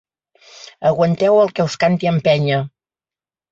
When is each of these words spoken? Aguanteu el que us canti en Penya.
Aguanteu 0.91 1.37
el 1.43 1.53
que 1.59 1.67
us 1.71 1.77
canti 1.85 2.11
en 2.15 2.19
Penya. 2.31 2.65